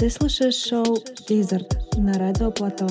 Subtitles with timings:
[0.00, 2.86] Ты слушаешь шоу «Дизерт» на Радио Плато.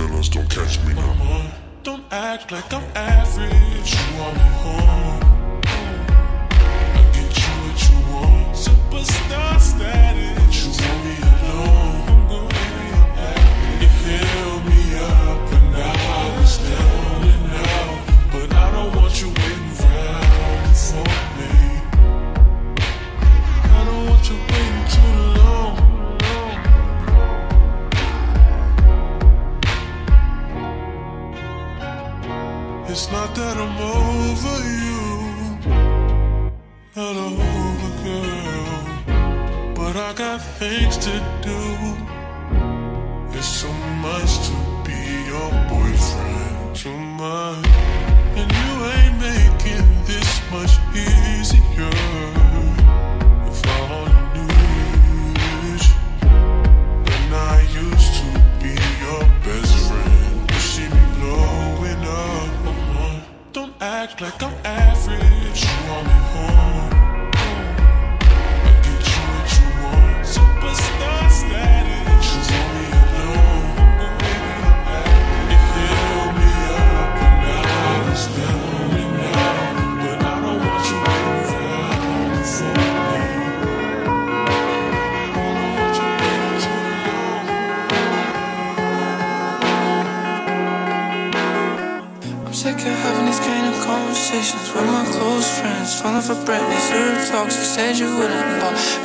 [0.00, 1.52] Feelings don't catch me now.
[1.82, 3.92] Don't act like I'm average.
[3.92, 5.39] You want me home.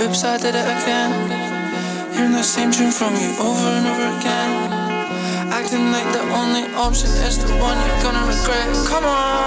[0.01, 1.11] Oops, I did it again.
[2.13, 4.71] Hearing the same tune from you over and over again.
[5.51, 8.67] Acting like the only option is the one you're gonna regret.
[8.87, 9.45] Come on.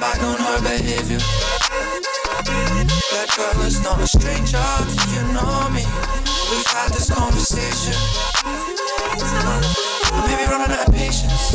[0.00, 1.18] Back on her behavior.
[3.12, 4.56] That girl is not a stranger
[5.12, 5.84] you know me.
[6.50, 7.92] We've had this conversation.
[10.08, 11.52] I may be running out of patience.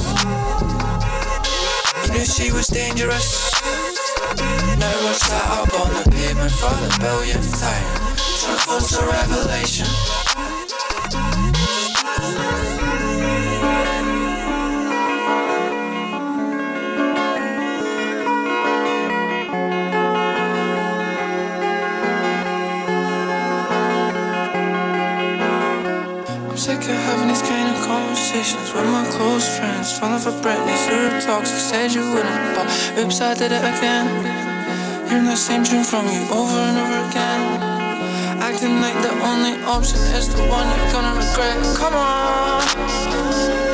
[2.05, 3.51] You knew she was dangerous.
[4.77, 8.15] Now we're sat up on the pavement for the billionth time.
[8.45, 9.87] To force a revelation.
[28.45, 29.97] Conversations with my close friends.
[29.97, 31.51] Falling for Britney, zero talks.
[31.51, 32.67] You said you wouldn't, but
[32.99, 34.05] oops, I did it again.
[35.09, 37.61] Hearing the same tune from you over and over again.
[38.41, 41.77] Acting like the only option is the one you're gonna regret.
[41.77, 43.64] Come on.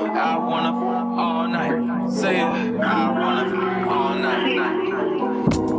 [0.00, 2.10] I wanna all night.
[2.10, 5.73] Say it, I wanna all night.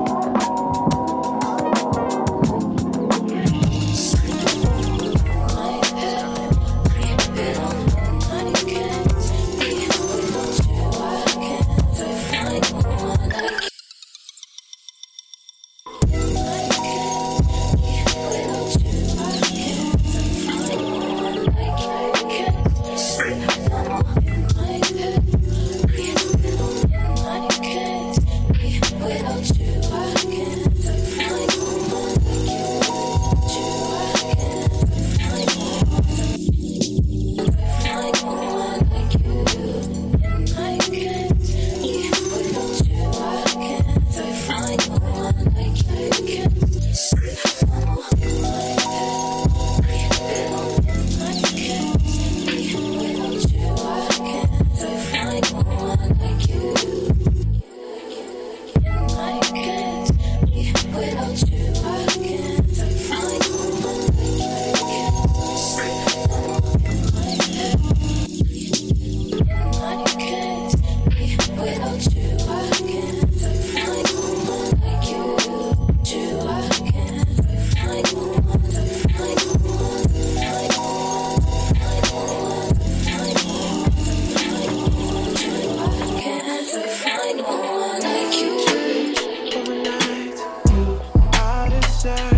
[92.06, 92.35] answer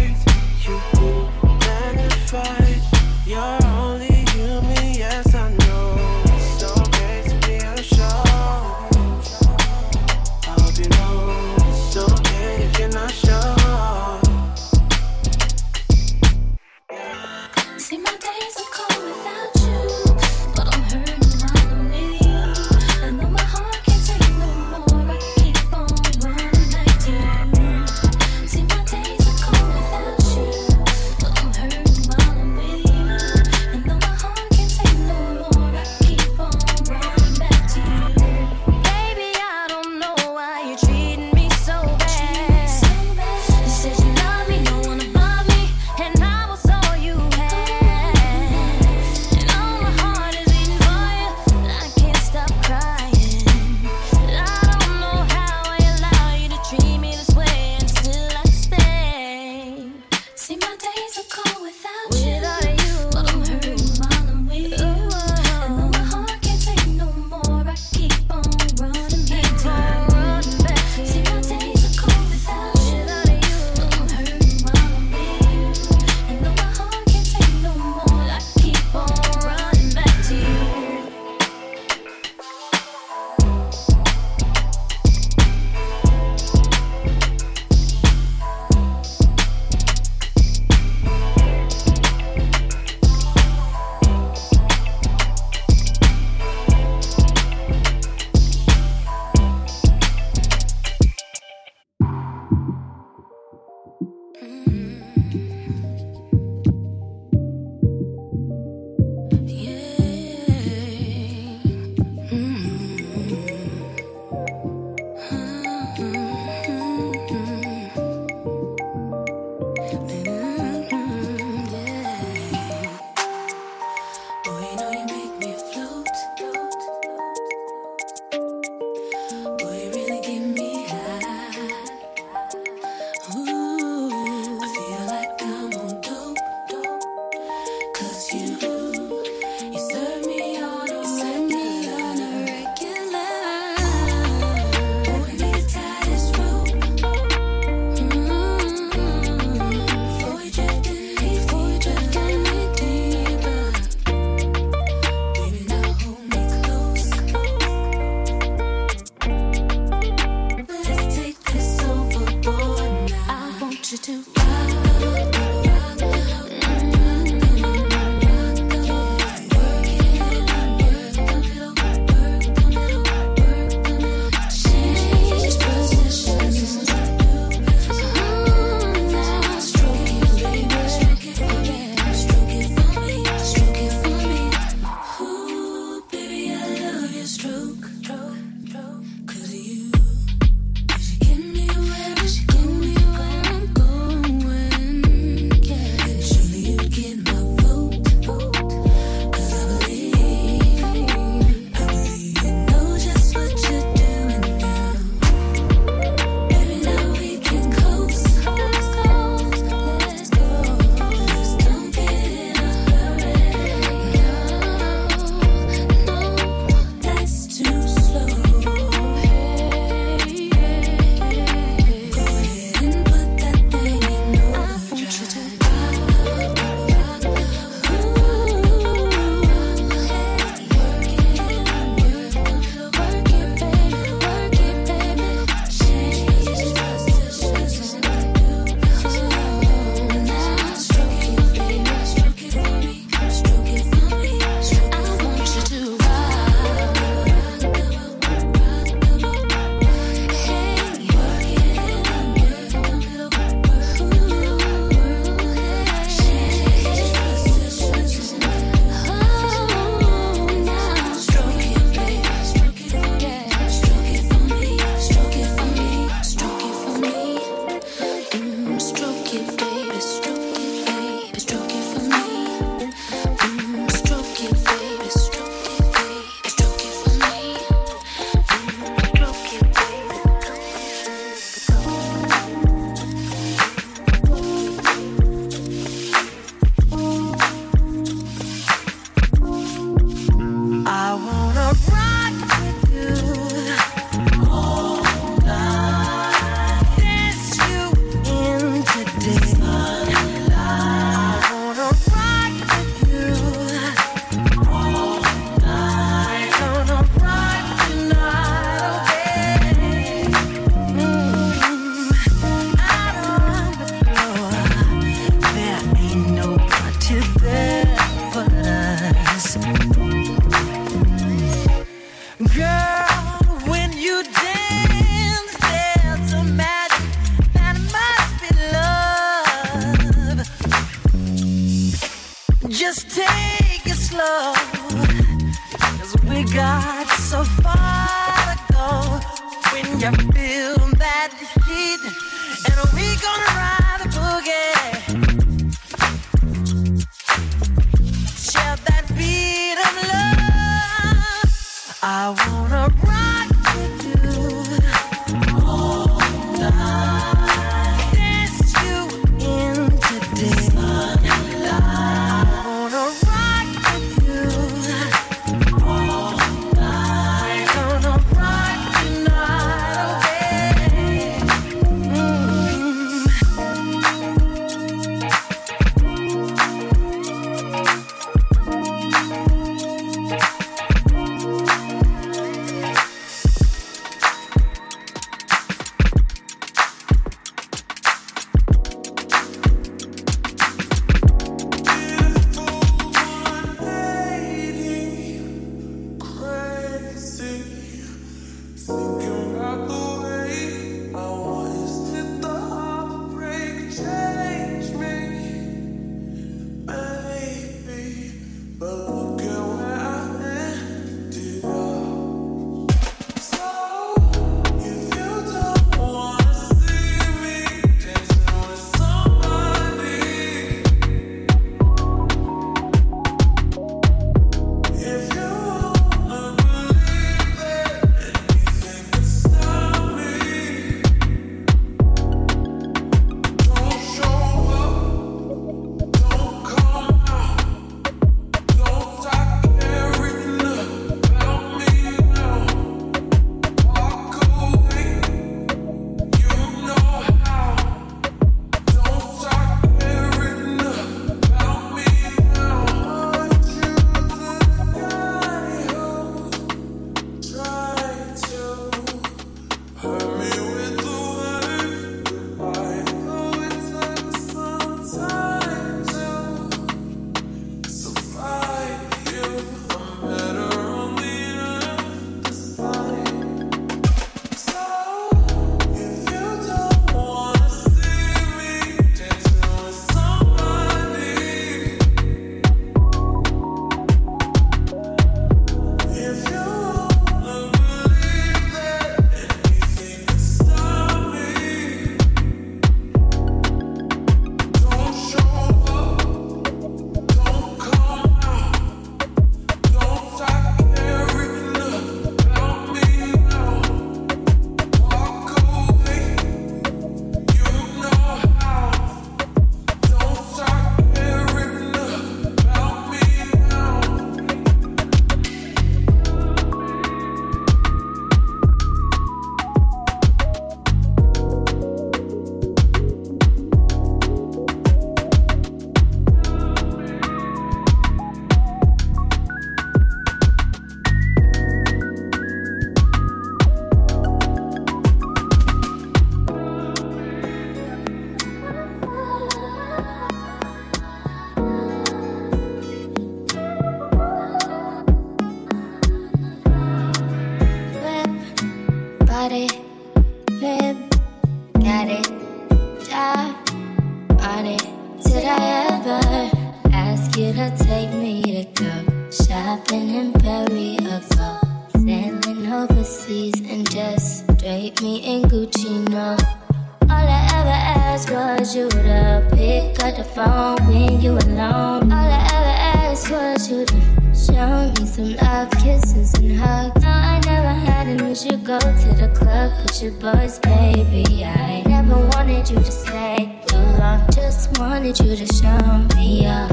[578.37, 581.43] Would you go to the club with your boys, baby?
[581.43, 584.29] I never wanted you to stay too long.
[584.29, 586.69] Just wanted you to show me up.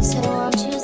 [0.00, 0.79] So won't you?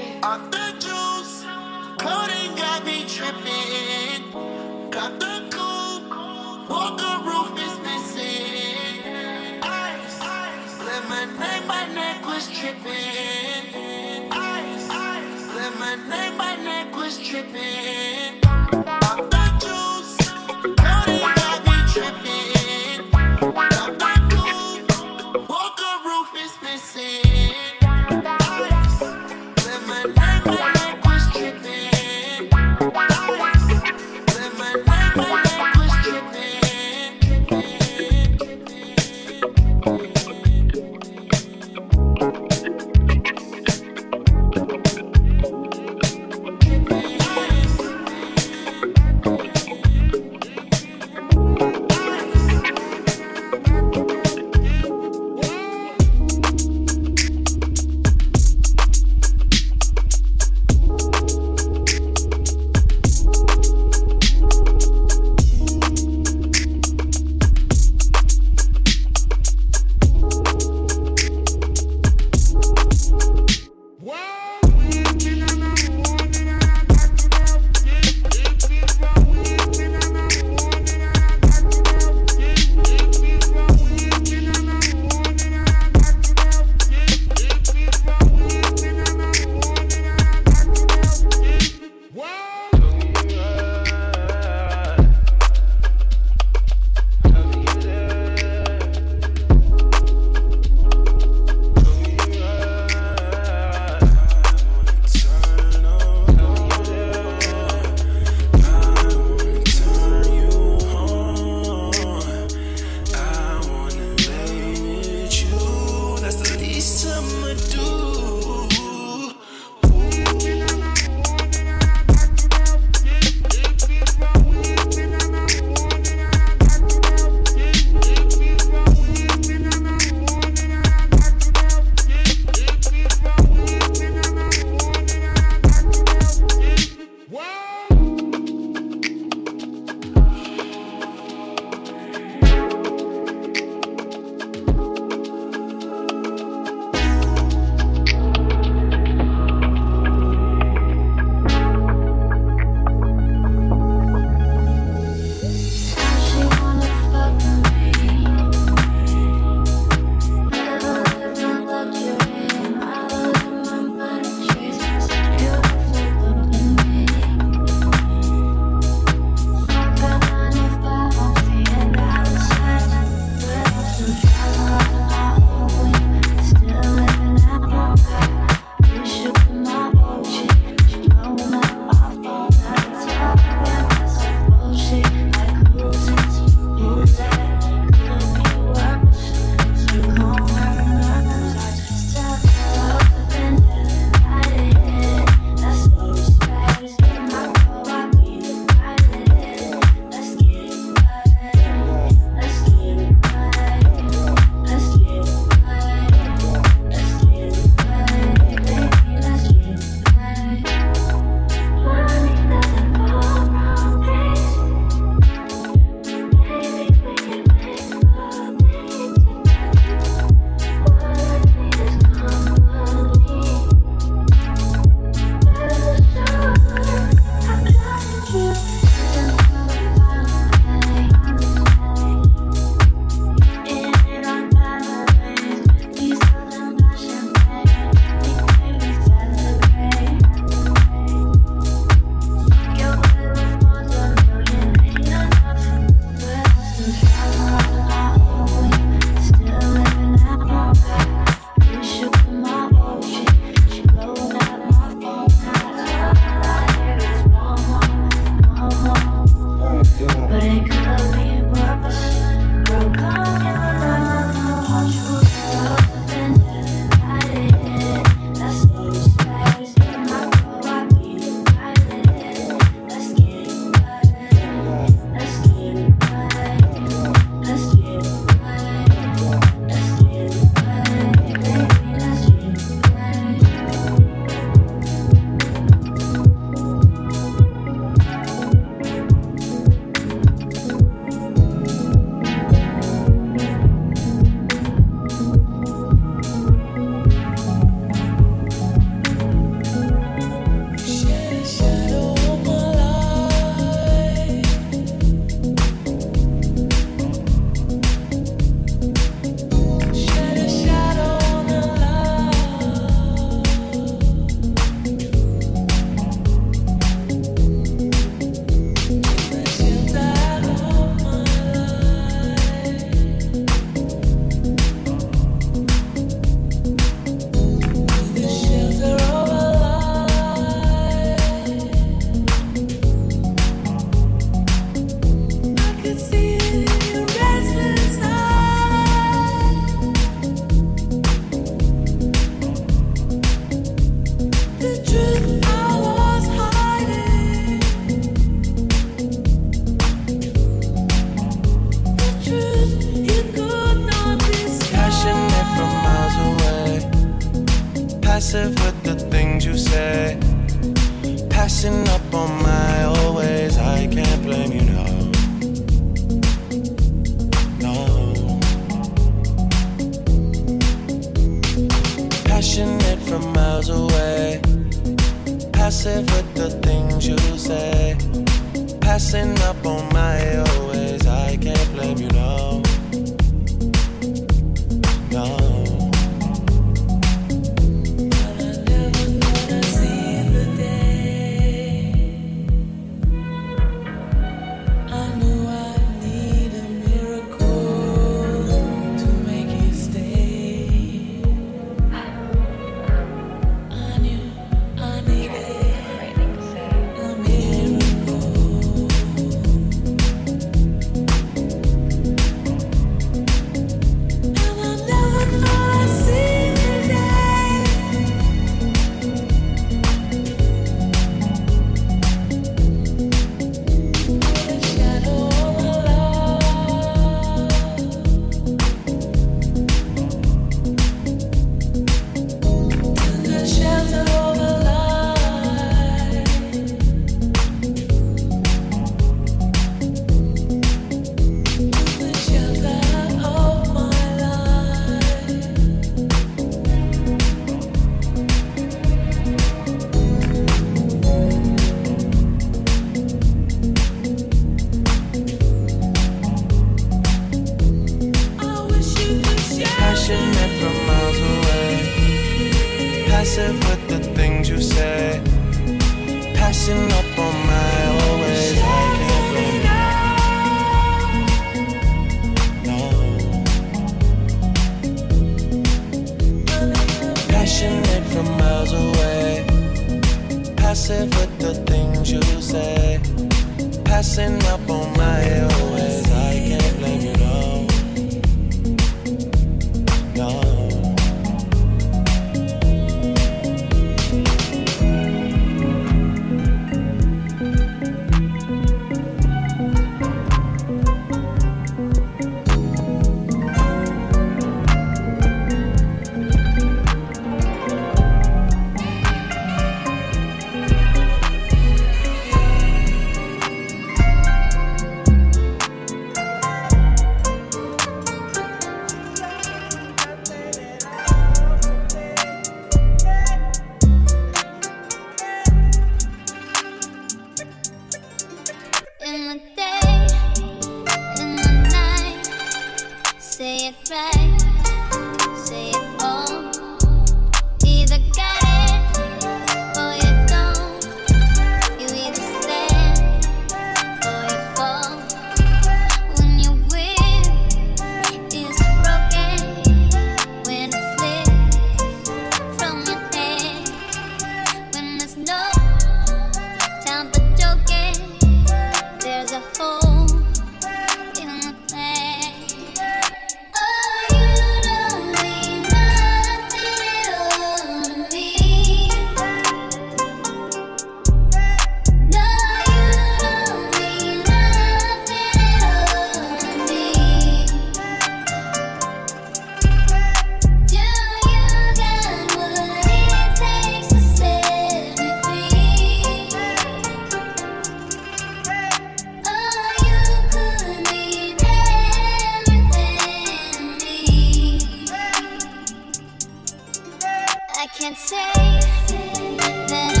[598.35, 600.00] Then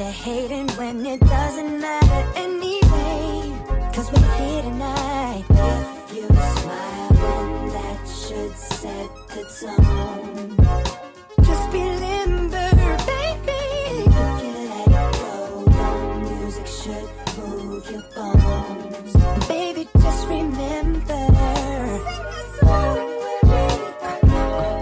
[0.00, 3.52] they're hating when it doesn't matter anyway.
[3.94, 5.44] Cause we're here tonight.
[5.50, 10.56] If you smile, then that should set the tone.
[11.46, 12.70] Just be limber,
[13.10, 13.62] baby.
[14.08, 14.88] If you let
[15.20, 15.88] go, the
[16.30, 19.12] music should move your bones.
[19.48, 21.22] Baby, just remember.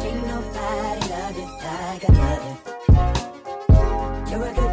[0.06, 2.54] Ain't nobody love you like I love you.
[4.30, 4.67] You're a good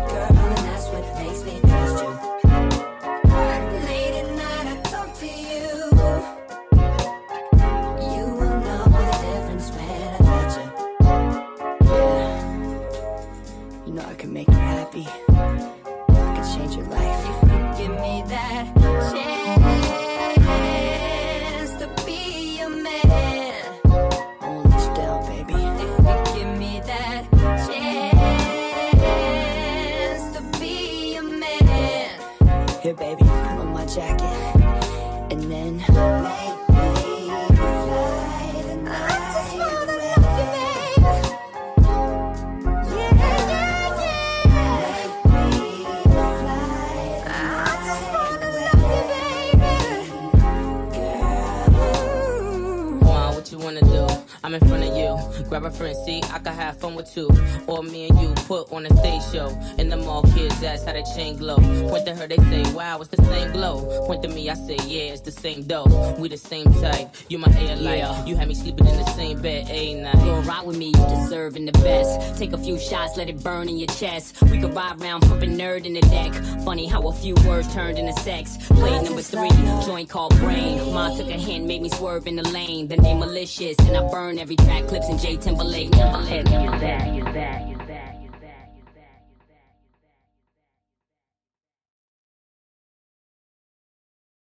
[55.80, 55.86] you.
[55.86, 57.30] Grab a friend, see, I can have fun with two.
[57.68, 59.50] Or me and you put on a stage show.
[59.78, 61.58] And them all kids ask how the chain glow.
[61.90, 64.06] Point to her, they say, wow, it's the same glow.
[64.08, 66.16] Point to me, I say, yeah, it's the same dough.
[66.18, 67.14] We the same type.
[67.30, 67.98] You my air light.
[67.98, 68.26] Yeah.
[68.26, 70.26] You had me sleeping in the same bed a night.
[70.26, 72.38] You'll ride with me, you deserving the best.
[72.38, 74.42] Take a few shots, let it burn in your chest.
[74.44, 75.88] We could ride round, pumping N.E.R.D.
[75.88, 76.34] in the deck.
[76.64, 78.58] Funny how a few words turned into sex.
[78.68, 79.50] Play number three,
[79.86, 80.94] joint called brain.
[80.94, 82.88] Ma took a hand, made me swerve in the lane.
[82.88, 85.92] The name malicious, and I burn every track, Clipse and J Timberlake.
[85.92, 87.75] Timberlake, you that, you that, you